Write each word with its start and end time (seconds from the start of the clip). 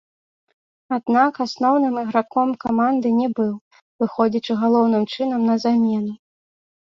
Аднак 0.95 1.33
асноўным 1.45 1.99
іграком 2.03 2.49
каманды 2.63 3.07
не 3.19 3.29
быў, 3.39 3.53
выходзячы 4.03 4.53
галоўным 4.63 5.03
чынам 5.17 5.41
на 5.51 5.55
замену. 5.67 6.13